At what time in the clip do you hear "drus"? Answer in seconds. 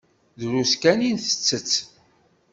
0.39-0.71